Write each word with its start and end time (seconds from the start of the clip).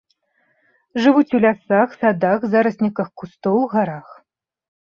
Жывуць 1.03 1.33
у 1.39 1.41
лясах, 1.43 1.93
садах, 2.05 2.39
зарасніках 2.55 3.07
кустоў, 3.23 3.59
гарах. 3.75 4.07